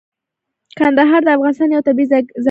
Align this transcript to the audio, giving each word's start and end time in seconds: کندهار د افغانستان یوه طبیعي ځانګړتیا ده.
کندهار 0.79 1.21
د 1.25 1.29
افغانستان 1.37 1.69
یوه 1.73 1.85
طبیعي 1.87 2.07
ځانګړتیا 2.11 2.35
ده. 2.39 2.39